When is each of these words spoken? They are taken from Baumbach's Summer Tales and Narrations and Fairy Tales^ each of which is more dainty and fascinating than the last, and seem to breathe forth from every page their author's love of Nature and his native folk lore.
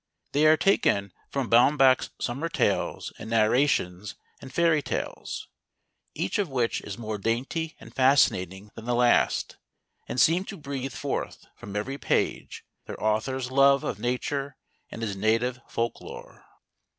They 0.31 0.47
are 0.47 0.57
taken 0.57 1.13
from 1.29 1.47
Baumbach's 1.47 2.09
Summer 2.17 2.49
Tales 2.49 3.13
and 3.19 3.29
Narrations 3.29 4.15
and 4.41 4.51
Fairy 4.51 4.81
Tales^ 4.81 5.45
each 6.15 6.39
of 6.39 6.49
which 6.49 6.81
is 6.81 6.97
more 6.97 7.19
dainty 7.19 7.75
and 7.79 7.93
fascinating 7.93 8.71
than 8.73 8.85
the 8.85 8.95
last, 8.95 9.57
and 10.07 10.19
seem 10.19 10.43
to 10.45 10.57
breathe 10.57 10.93
forth 10.93 11.45
from 11.55 11.75
every 11.75 11.99
page 11.99 12.65
their 12.87 12.99
author's 12.99 13.51
love 13.51 13.83
of 13.83 13.99
Nature 13.99 14.57
and 14.89 15.03
his 15.03 15.15
native 15.15 15.59
folk 15.67 16.01
lore. 16.01 16.45